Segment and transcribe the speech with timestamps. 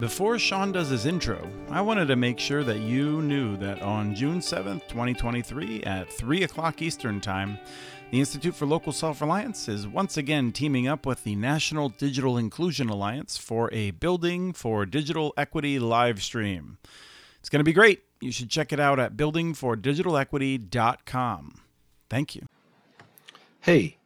[0.00, 4.14] Before Sean does his intro, I wanted to make sure that you knew that on
[4.14, 7.58] June 7th, 2023, at 3 o'clock Eastern Time,
[8.10, 12.38] the Institute for Local Self Reliance is once again teaming up with the National Digital
[12.38, 16.78] Inclusion Alliance for a Building for Digital Equity live stream.
[17.38, 18.00] It's going to be great.
[18.22, 21.60] You should check it out at buildingfordigitalequity.com.
[22.08, 22.46] Thank you.
[23.60, 23.98] Hey,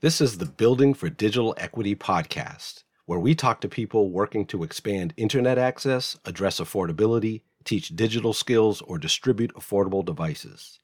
[0.00, 4.62] this is the Building for Digital Equity podcast where we talk to people working to
[4.62, 10.78] expand internet access, address affordability, teach digital skills, or distribute affordable devices.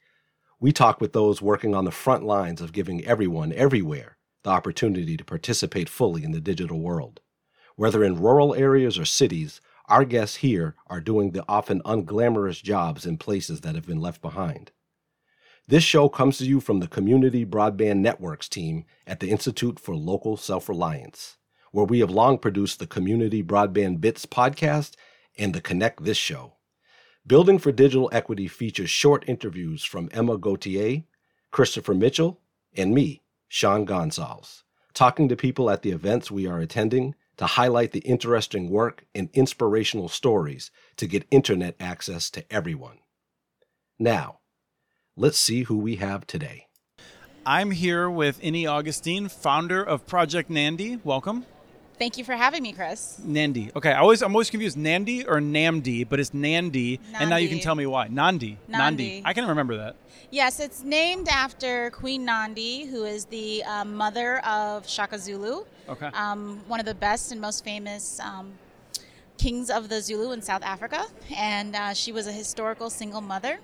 [0.59, 5.19] We talk with those working on the front lines of giving everyone, everywhere, the opportunity
[5.19, 7.21] to participate fully in the digital world.
[7.77, 13.05] Whether in rural areas or cities, our guests here are doing the often unglamorous jobs
[13.05, 14.73] in places that have been left behind.
[15.69, 19.95] This show comes to you from the Community Broadband Networks team at the Institute for
[19.95, 21.37] Local Self Reliance
[21.75, 24.93] where we have long produced the Community Broadband Bits podcast
[25.37, 26.53] and the Connect This show.
[27.27, 31.03] Building for Digital Equity features short interviews from Emma Gauthier,
[31.51, 32.41] Christopher Mitchell,
[32.77, 37.91] and me, Sean Gonsalves, talking to people at the events we are attending to highlight
[37.91, 42.99] the interesting work and inspirational stories to get internet access to everyone.
[43.99, 44.39] Now,
[45.17, 46.69] let's see who we have today.
[47.45, 51.01] I'm here with Ini Augustine, founder of Project Nandi.
[51.03, 51.45] Welcome.
[51.99, 53.21] Thank you for having me, Chris.
[53.23, 53.71] Nandi.
[53.75, 57.19] Okay, I always I'm always confused Nandi or Namdi, but it's Nandi, Nandi.
[57.21, 58.09] and now you can tell me why.
[58.09, 58.59] Nandi.
[58.67, 59.05] Nandi.
[59.05, 59.23] Nandi.
[59.25, 59.97] I can remember that.
[60.31, 65.65] Yes, it's named after Queen Nandi, who is the um, mother of Shaka Zulu.
[65.89, 66.07] Okay.
[66.07, 68.53] Um, one of the best and most famous um,
[69.39, 71.05] kings of the Zulu in South Africa,
[71.37, 73.61] and uh, she was a historical single mother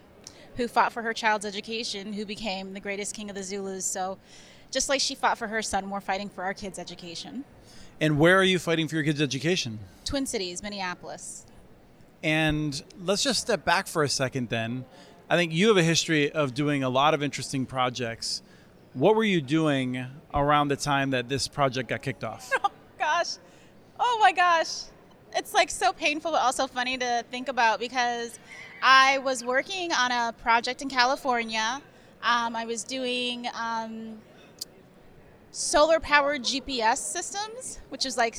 [0.57, 3.85] who fought for her child's education, who became the greatest king of the Zulus.
[3.85, 4.19] So,
[4.71, 7.45] just like she fought for her son, we're fighting for our kids' education.
[8.01, 9.79] And where are you fighting for your kids' education?
[10.05, 11.45] Twin Cities, Minneapolis.
[12.23, 14.85] And let's just step back for a second then.
[15.29, 18.43] I think you have a history of doing a lot of interesting projects.
[18.95, 22.51] What were you doing around the time that this project got kicked off?
[22.63, 23.37] Oh, gosh.
[23.99, 24.83] Oh, my gosh.
[25.35, 28.39] It's like so painful, but also funny to think about because
[28.83, 31.81] I was working on a project in California.
[32.23, 34.19] Um, I was doing um,
[35.51, 38.39] solar powered GPS systems, which is like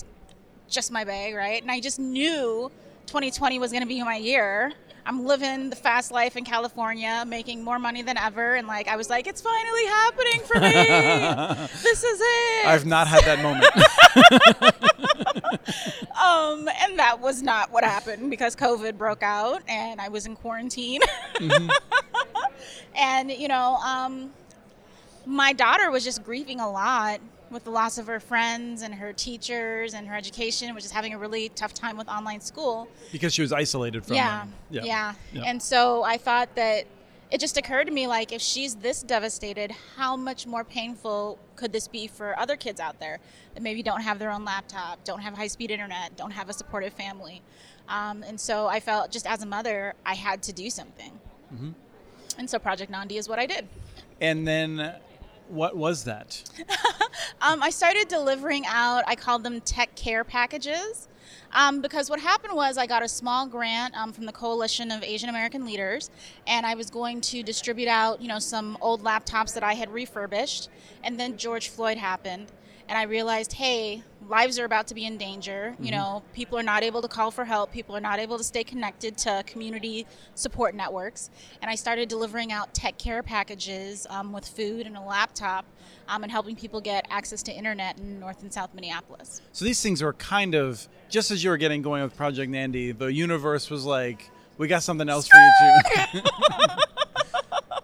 [0.69, 1.61] just my bag, right?
[1.61, 2.71] And I just knew
[3.07, 4.71] 2020 was going to be my year.
[5.05, 8.95] I'm living the fast life in California, making more money than ever, and like I
[8.95, 11.67] was like, it's finally happening for me.
[11.81, 12.67] this is it.
[12.67, 13.65] I've not had that moment.
[16.21, 20.35] um, and that was not what happened because COVID broke out and I was in
[20.35, 21.01] quarantine.
[21.35, 21.69] Mm-hmm.
[22.95, 24.31] and you know, um,
[25.25, 29.11] my daughter was just grieving a lot with the loss of her friends and her
[29.11, 32.87] teachers and her education, which is having a really tough time with online school.
[33.11, 35.43] Because she was isolated from yeah, yeah, yeah, yeah.
[35.45, 36.85] And so I thought that
[37.29, 41.71] it just occurred to me like if she's this devastated, how much more painful could
[41.71, 43.19] this be for other kids out there
[43.53, 46.53] that maybe don't have their own laptop, don't have high speed internet, don't have a
[46.53, 47.41] supportive family.
[47.87, 51.11] Um, and so I felt just as a mother, I had to do something.
[51.53, 51.71] Mm-hmm.
[52.37, 53.67] And so Project Nandi is what I did.
[54.21, 54.93] And then
[55.51, 56.43] what was that?
[57.41, 61.07] um, I started delivering out, I called them tech care packages.
[61.53, 65.03] Um, because what happened was I got a small grant um, from the Coalition of
[65.03, 66.09] Asian American Leaders,
[66.47, 69.89] and I was going to distribute out, you know, some old laptops that I had
[69.91, 70.69] refurbished.
[71.03, 72.47] And then George Floyd happened,
[72.87, 75.71] and I realized, hey, lives are about to be in danger.
[75.73, 75.83] Mm-hmm.
[75.83, 77.71] You know, people are not able to call for help.
[77.71, 80.05] People are not able to stay connected to community
[80.35, 81.29] support networks.
[81.61, 85.65] And I started delivering out tech care packages um, with food and a laptop,
[86.07, 89.41] um, and helping people get access to internet in North and South Minneapolis.
[89.51, 92.91] So these things are kind of just as you were getting going with Project Nandi,
[92.91, 96.29] the universe was like, "We got something else for you too."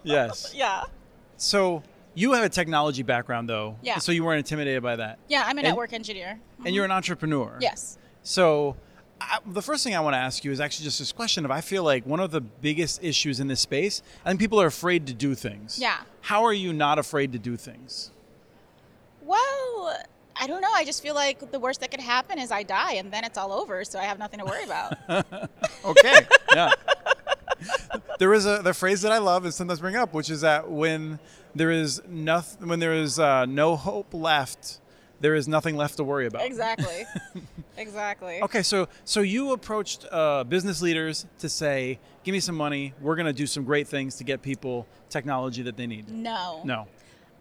[0.02, 0.52] yes.
[0.54, 0.84] Yeah.
[1.36, 1.82] So
[2.18, 3.76] you have a technology background, though.
[3.80, 3.98] Yeah.
[3.98, 5.20] So you weren't intimidated by that.
[5.28, 6.40] Yeah, I'm a and, network engineer.
[6.54, 6.66] Mm-hmm.
[6.66, 7.56] And you're an entrepreneur.
[7.60, 7.96] Yes.
[8.24, 8.76] So
[9.20, 11.52] I, the first thing I want to ask you is actually just this question of
[11.52, 14.66] I feel like one of the biggest issues in this space, I think people are
[14.66, 15.78] afraid to do things.
[15.78, 15.98] Yeah.
[16.22, 18.10] How are you not afraid to do things?
[19.22, 19.96] Well,
[20.34, 20.72] I don't know.
[20.74, 23.38] I just feel like the worst that could happen is I die and then it's
[23.38, 24.94] all over, so I have nothing to worry about.
[25.84, 26.26] okay.
[26.52, 26.72] Yeah.
[28.18, 30.70] There is a the phrase that I love and sometimes bring up, which is that
[30.70, 31.18] when
[31.54, 34.80] there is nothing when there is uh, no hope left
[35.20, 36.44] there is nothing left to worry about.
[36.44, 37.04] Exactly.
[37.76, 38.42] Exactly.
[38.42, 42.92] Okay so so you approached uh, business leaders to say give me some money.
[43.00, 46.10] We're going to do some great things to get people technology that they need.
[46.10, 46.60] No.
[46.64, 46.88] No.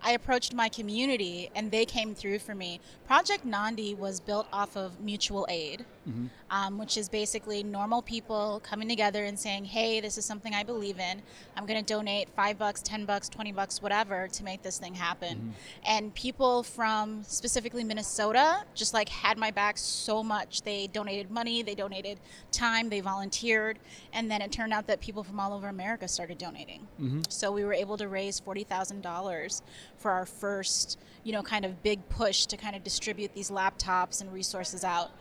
[0.03, 2.79] I approached my community and they came through for me.
[3.07, 5.85] Project Nandi was built off of mutual aid.
[6.07, 6.27] Mm-hmm.
[6.51, 10.63] um, which is basically normal people coming together and saying, "Hey, this is something I
[10.63, 11.21] believe in.
[11.57, 14.93] I'm going to donate five bucks, ten bucks, twenty bucks, whatever, to make this thing
[14.93, 15.51] happen." Mm-hmm.
[15.85, 20.61] And people from specifically Minnesota just like had my back so much.
[20.61, 22.19] They donated money, they donated
[22.51, 23.77] time, they volunteered,
[24.13, 26.87] and then it turned out that people from all over America started donating.
[27.01, 27.21] Mm-hmm.
[27.27, 29.61] So we were able to raise forty thousand dollars
[29.97, 34.21] for our first, you know, kind of big push to kind of distribute these laptops
[34.21, 35.11] and resources out.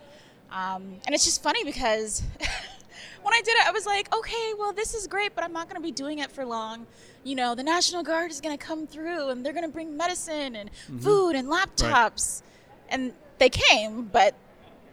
[0.57, 2.23] Um, and it's just funny because
[3.23, 5.69] when I did it, I was like, okay, well, this is great, but I'm not
[5.69, 6.87] going to be doing it for long.
[7.25, 9.97] You know, the National Guard is going to come through and they're going to bring
[9.97, 10.71] medicine and
[11.01, 12.43] food and laptops.
[12.89, 14.35] And they came, but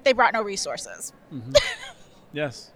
[0.03, 1.13] they brought no resources.
[2.33, 2.71] Yes.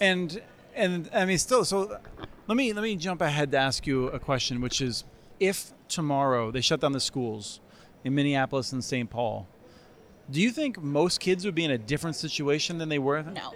[0.00, 0.42] And
[0.74, 1.98] and I mean still so
[2.46, 5.04] let me let me jump ahead to ask you a question which is
[5.40, 7.60] if tomorrow they shut down the schools
[8.04, 9.08] in Minneapolis and St.
[9.08, 9.48] Paul,
[10.30, 13.22] do you think most kids would be in a different situation than they were?
[13.22, 13.54] No.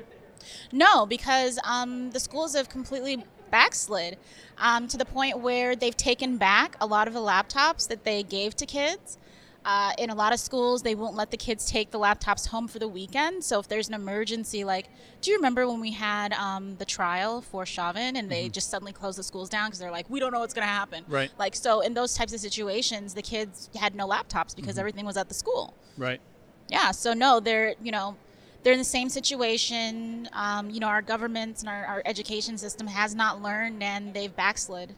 [0.73, 4.19] No, because um, the schools have completely backslid
[4.59, 8.23] um, to the point where they've taken back a lot of the laptops that they
[8.23, 9.19] gave to kids.
[9.65, 12.69] Uh, in a lot of schools, they won't let the kids take the laptops home
[12.69, 13.43] for the weekend.
[13.43, 14.89] So if there's an emergency, like,
[15.23, 18.93] do you remember when we had um, the trial for Chauvin and they just suddenly
[18.93, 21.05] closed the schools down because they're like, we don't know what's going to happen.
[21.09, 21.31] Right.
[21.39, 25.17] Like, so in those types of situations, the kids had no laptops because everything was
[25.17, 25.75] at the school.
[25.97, 26.21] Right.
[26.69, 28.17] Yeah, so no, they're you know
[28.63, 30.29] they're in the same situation.
[30.33, 34.35] Um, you know, our governments and our, our education system has not learned, and they've
[34.35, 34.95] backslid.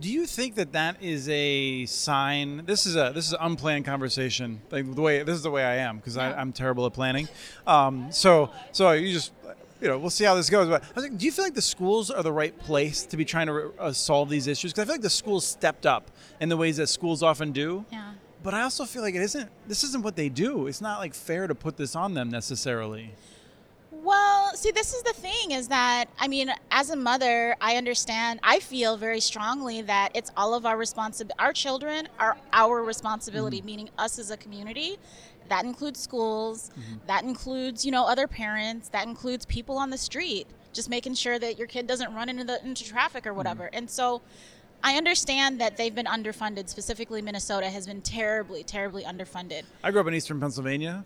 [0.00, 2.64] Do you think that that is a sign?
[2.66, 4.60] This is a this is an unplanned conversation.
[4.70, 6.34] Like the way this is the way I am because Yeah.
[6.36, 7.28] I'm terrible at planning.
[7.66, 9.32] Um, so so you just
[9.80, 10.68] you know we'll see how this goes.
[10.68, 13.16] But I was like, do you feel like the schools are the right place to
[13.16, 14.72] be trying to uh, solve these issues?
[14.72, 17.84] Because I feel like the schools stepped up in the ways that schools often do.
[17.90, 18.12] Yeah.
[18.42, 19.50] But I also feel like it isn't.
[19.66, 20.66] This isn't what they do.
[20.66, 23.12] It's not like fair to put this on them necessarily.
[23.90, 28.38] Well, see, this is the thing is that, I mean, as a mother, I understand,
[28.42, 31.38] I feel very strongly that it's all of our responsibility.
[31.38, 33.66] Our children are our responsibility, mm-hmm.
[33.66, 34.98] meaning us as a community.
[35.48, 36.98] That includes schools, mm-hmm.
[37.06, 41.38] that includes, you know, other parents, that includes people on the street, just making sure
[41.38, 43.38] that your kid doesn't run into, the, into traffic or mm-hmm.
[43.38, 43.70] whatever.
[43.72, 44.22] And so,
[44.82, 46.68] I understand that they've been underfunded.
[46.68, 49.64] Specifically, Minnesota has been terribly, terribly underfunded.
[49.82, 51.04] I grew up in Eastern Pennsylvania.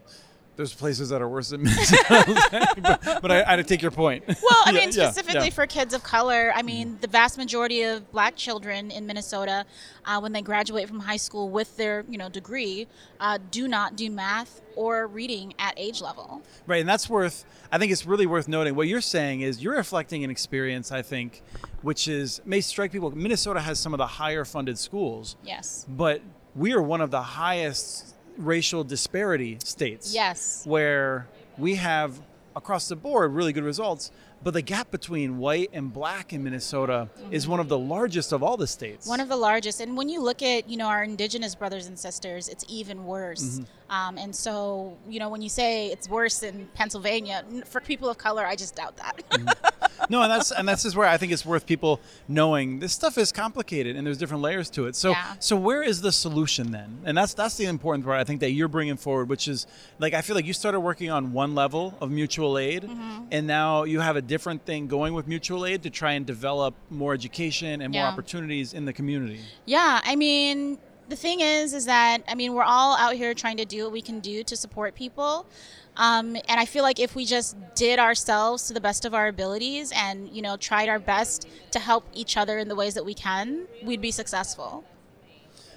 [0.55, 4.25] There's places that are worse than Minnesota, but, but I, I take your point.
[4.29, 5.51] Well, I Yeah, mean, yeah, specifically yeah.
[5.55, 9.65] for kids of color, I mean, the vast majority of black children in Minnesota,
[10.05, 12.87] uh, when they graduate from high school with their, you know, degree,
[13.19, 16.43] uh, do not do math or reading at age level.
[16.67, 17.45] Right, and that's worth.
[17.71, 18.75] I think it's really worth noting.
[18.75, 20.93] What you're saying is you're reflecting an experience.
[20.93, 21.43] I think,
[21.81, 23.11] which is may strike people.
[23.17, 25.87] Minnesota has some of the higher funded schools, Yes.
[25.89, 26.21] but
[26.55, 30.15] we are one of the highest racial disparity states.
[30.15, 30.65] Yes.
[30.67, 31.27] where
[31.59, 32.21] we have
[32.55, 34.11] across the board really good results,
[34.43, 38.43] but the gap between white and black in Minnesota is one of the largest of
[38.43, 39.07] all the states.
[39.07, 39.81] One of the largest.
[39.81, 43.61] And when you look at, you know, our indigenous brothers and sisters, it's even worse.
[43.61, 43.95] Mm-hmm.
[43.95, 48.19] Um, and so, you know, when you say it's worse in Pennsylvania, for people of
[48.19, 49.91] color, I just doubt that.
[50.11, 53.19] no, and that's and that's just where I think it's worth people knowing this stuff
[53.19, 54.97] is complicated and there's different layers to it.
[54.97, 55.35] So Yeah.
[55.39, 56.99] so where is the solution then?
[57.05, 59.67] And that's that's the important part I think that you're bringing forward, which is
[59.99, 63.25] like I feel like you started working on one level of mutual aid, Mm-hmm.
[63.31, 66.75] and now you have a different thing going with mutual aid to try and develop
[66.91, 69.41] more education and more opportunities in the community.
[69.67, 70.79] Yeah, I mean,
[71.09, 73.93] the thing is, is that I mean, we're all out here trying to do what
[73.93, 75.47] we can do to support people,
[75.97, 79.29] um, and I feel like if we just did ourselves to the best of our
[79.29, 83.05] abilities and you know tried our best to help each other in the ways that
[83.05, 84.85] we can, we'd be successful.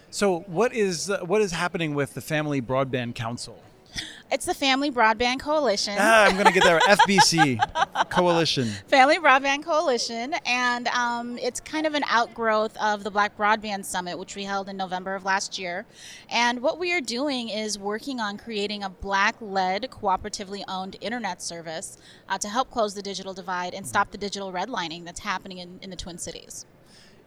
[0.10, 3.62] So what is uh, what is happening with the Family Broadband Council?
[4.32, 5.96] It's the Family Broadband Coalition.
[6.00, 6.80] Ah, I'm going to get there.
[6.80, 8.68] FBC Coalition.
[8.88, 14.18] Family Broadband Coalition, and um, it's kind of an outgrowth of the Black Broadband Summit,
[14.18, 15.86] which we held in November of last year.
[16.30, 21.42] And what we are doing is working on creating a Black led, cooperatively owned internet
[21.42, 21.98] service
[22.28, 25.80] uh, to help close the digital divide and stop the digital redlining that's happening in,
[25.82, 26.66] in the Twin Cities.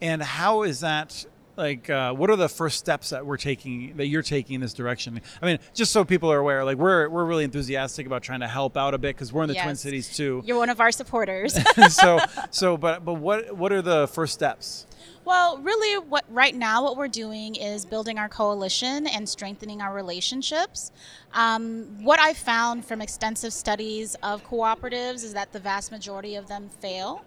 [0.01, 1.25] And how is that?
[1.59, 4.73] Like, uh, what are the first steps that we're taking, that you're taking in this
[4.73, 5.21] direction?
[5.43, 8.47] I mean, just so people are aware, like we're we're really enthusiastic about trying to
[8.47, 10.41] help out a bit because we're in the Twin Cities too.
[10.47, 11.59] You're one of our supporters.
[11.93, 12.21] so
[12.53, 14.87] so, but but what what are the first steps?
[15.25, 19.93] Well, really, what right now what we're doing is building our coalition and strengthening our
[19.95, 20.91] relationships.
[21.35, 26.49] Um, what I've found from extensive studies of cooperatives is that the vast majority of
[26.49, 27.25] them fail.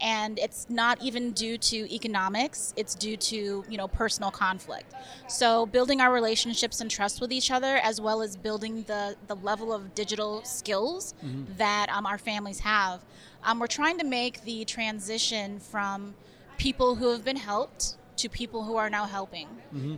[0.00, 4.92] and it's not even due to economics it's due to you know personal conflict
[5.28, 9.36] so building our relationships and trust with each other as well as building the the
[9.36, 11.14] level of digital skills
[11.58, 13.00] that um, our families have
[13.44, 16.14] um, we're trying to make the transition from
[16.58, 19.48] people who have been helped to people who are now helping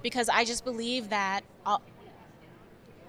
[0.02, 1.78] because i just believe that uh,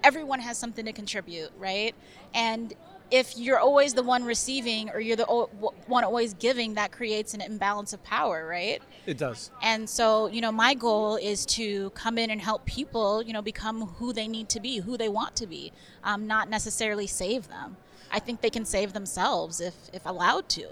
[0.02, 1.94] everyone has something to contribute, right?
[2.34, 2.74] And
[3.10, 7.34] if you're always the one receiving or you're the o- one always giving, that creates
[7.34, 8.82] an imbalance of power, right?
[9.06, 9.50] It does.
[9.62, 13.42] And so, you know, my goal is to come in and help people, you know,
[13.42, 15.72] become who they need to be, who they want to be,
[16.04, 17.76] um, not necessarily save them.
[18.10, 20.66] I think they can save themselves if, if allowed to.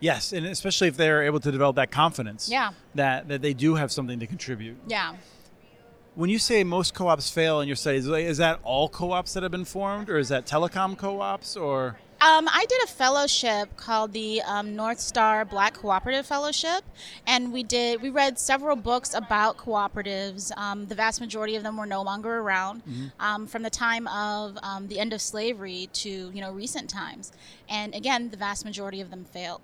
[0.00, 2.48] Yes, and especially if they're able to develop that confidence.
[2.48, 2.72] Yeah.
[2.94, 4.76] That that they do have something to contribute.
[4.86, 5.16] Yeah.
[6.14, 9.50] When you say most co-ops fail in your studies, is that all co-ops that have
[9.50, 14.40] been formed, or is that telecom co-ops, or Um, I did a fellowship called the
[14.46, 16.82] um, North Star Black Cooperative Fellowship,
[17.26, 20.50] and we did we read several books about cooperatives.
[20.56, 22.82] Um, the vast majority of them were no longer around
[23.20, 27.30] um, from the time of um, the end of slavery to you know recent times,
[27.68, 29.60] and again, the vast majority of them failed.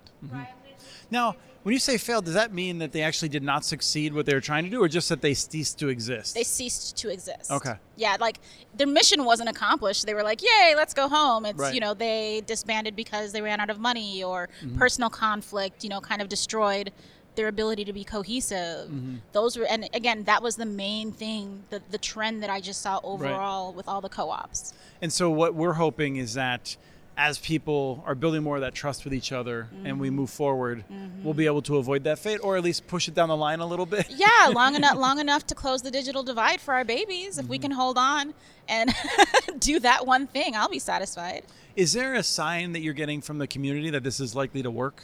[1.11, 1.35] Now?
[1.63, 4.33] When you say failed, does that mean that they actually did not succeed what they
[4.33, 6.33] were trying to do, or just that they ceased to exist?
[6.33, 7.51] They ceased to exist.
[7.51, 7.75] Okay.
[7.97, 8.39] Yeah, like
[8.75, 10.07] their mission wasn't accomplished.
[10.07, 11.73] They were like, "Yay, let's go home." It's Right.
[11.73, 14.77] you know they disbanded because they ran out of money or mm-hmm.
[14.79, 15.83] personal conflict.
[15.83, 16.91] You know, kind of destroyed
[17.35, 18.89] their ability to be cohesive.
[18.89, 19.17] Mm-hmm.
[19.31, 22.81] Those were, and again, that was the main thing, the the trend that I just
[22.81, 24.73] saw overall with all the co-ops.
[25.01, 26.75] And so what we're hoping is that
[27.17, 30.83] as people are building more of that trust with each other and we move forward,
[30.91, 31.23] mm-hmm.
[31.23, 33.59] we'll be able to avoid that fate or at least push it down the line
[33.59, 34.07] a little bit.
[34.09, 37.37] Yeah, long enough long enough to close the digital divide for our babies.
[37.37, 37.63] If we mm-hmm.
[37.63, 38.33] can hold on
[38.67, 38.93] and
[39.59, 41.43] do that one thing, I'll be satisfied.
[41.75, 44.71] Is there a sign that you're getting from the community that this is likely to
[44.71, 45.03] work?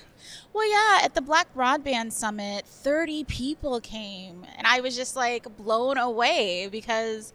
[0.51, 5.55] Well, yeah, at the Black Broadband Summit, 30 people came, and I was just like
[5.55, 7.31] blown away because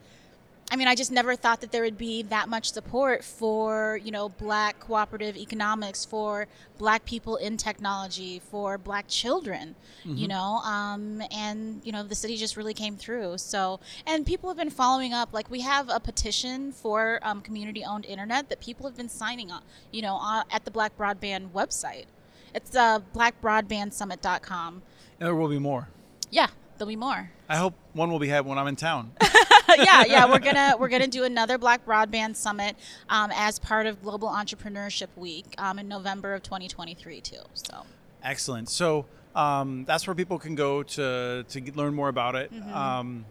[0.72, 4.10] I mean, I just never thought that there would be that much support for, you
[4.10, 6.46] know, black cooperative economics, for
[6.78, 12.38] black people in technology, for black children, you know, um, and, you know, the city
[12.38, 13.36] just really came through.
[13.36, 15.34] So, and people have been following up.
[15.34, 19.50] Like, we have a petition for um, community owned internet that people have been signing
[19.50, 19.60] on,
[19.90, 22.06] you know, on, at the Black Broadband website.
[22.54, 24.82] It's uh, blackbroadbandsummit.com.
[25.20, 25.88] And there will be more.
[26.30, 26.48] Yeah,
[26.78, 27.30] there'll be more.
[27.46, 29.12] I hope one will be had when I'm in town.
[29.78, 32.76] yeah, yeah, we're gonna we're gonna do another Black Broadband Summit
[33.08, 37.36] um, as part of Global Entrepreneurship Week um, in November of 2023 too.
[37.54, 37.84] So
[38.22, 38.68] Excellent.
[38.68, 42.52] So um, that's where people can go to to get- learn more about it.
[42.72, 43.24] Um,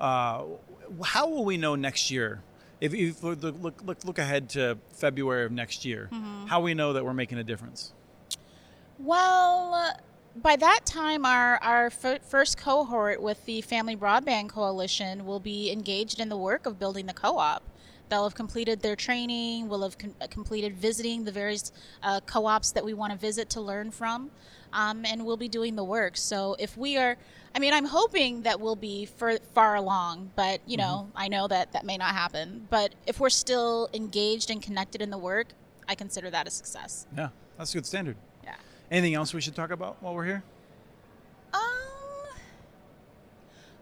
[0.00, 0.44] uh,
[1.02, 2.42] how will we know next year?
[2.80, 6.10] If, if we look, look look look ahead to February of next year,
[6.46, 7.92] how we know that we're making a difference?
[8.98, 9.96] Well,
[10.36, 15.70] by that time, our, our f- first cohort with the Family Broadband Coalition will be
[15.70, 17.62] engaged in the work of building the co op.
[18.08, 21.72] They'll have completed their training, will have com- completed visiting the various
[22.02, 24.30] uh, co ops that we want to visit to learn from,
[24.72, 26.16] um, and we'll be doing the work.
[26.16, 27.16] So if we are,
[27.54, 31.48] I mean, I'm hoping that we'll be far, far along, but you know, I know
[31.48, 32.66] that that may not happen.
[32.70, 35.48] But if we're still engaged and connected in the work,
[35.88, 37.06] I consider that a success.
[37.16, 38.16] Yeah, that's a good standard.
[38.94, 40.44] Anything else we should talk about while we're here?
[41.52, 41.60] Um.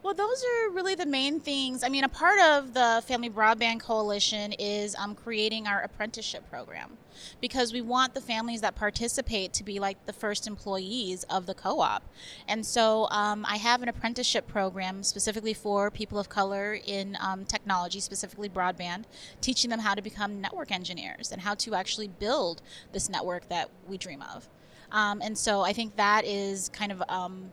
[0.03, 1.85] Well, those are really the main things.
[1.85, 6.97] I mean, a part of the Family Broadband Coalition is um, creating our apprenticeship program
[7.43, 11.53] because we want the families that participate to be like the first employees of the
[11.53, 12.05] co op.
[12.49, 17.45] And so um, I have an apprenticeship program specifically for people of color in um,
[17.45, 19.05] technology, specifically broadband,
[19.43, 23.69] teaching them how to become network engineers and how to actually build this network that
[23.87, 24.49] we dream of.
[24.93, 27.51] Um, and so I think that is kind of um,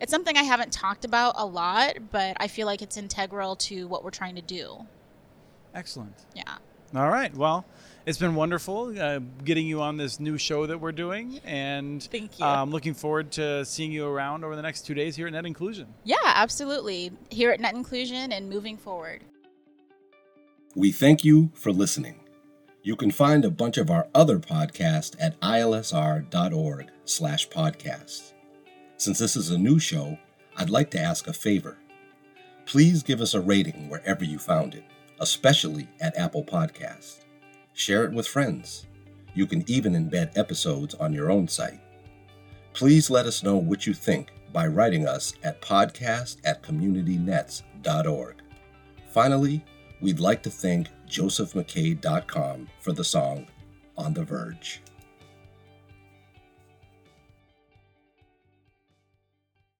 [0.00, 3.88] it's something I haven't talked about a lot, but I feel like it's integral to
[3.88, 4.86] what we're trying to do.
[5.74, 6.14] Excellent.
[6.34, 6.56] Yeah.
[6.94, 7.34] All right.
[7.34, 7.66] Well,
[8.04, 12.38] it's been wonderful uh, getting you on this new show that we're doing, and Thank
[12.38, 12.44] you.
[12.44, 15.44] Um, looking forward to seeing you around over the next two days here at Net
[15.44, 15.92] Inclusion.
[16.04, 17.10] Yeah, absolutely.
[17.30, 19.24] Here at Net Inclusion and moving forward.
[20.74, 22.20] We thank you for listening.
[22.86, 28.32] You can find a bunch of our other podcasts at ilsr.org slash podcasts.
[28.96, 30.16] Since this is a new show,
[30.56, 31.78] I'd like to ask a favor.
[32.64, 34.84] Please give us a rating wherever you found it,
[35.18, 37.24] especially at Apple Podcasts.
[37.72, 38.86] Share it with friends.
[39.34, 41.80] You can even embed episodes on your own site.
[42.72, 48.36] Please let us know what you think by writing us at podcast at communitynets.org.
[49.10, 49.64] Finally,
[50.00, 53.46] we'd like to thank josephmckay.com for the song
[53.96, 54.80] On the Verge.